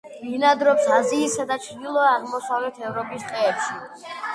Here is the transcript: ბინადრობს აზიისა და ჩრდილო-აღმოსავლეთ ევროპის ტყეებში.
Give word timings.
ბინადრობს 0.21 0.87
აზიისა 0.95 1.47
და 1.53 1.59
ჩრდილო-აღმოსავლეთ 1.67 2.85
ევროპის 2.91 3.33
ტყეებში. 3.33 3.83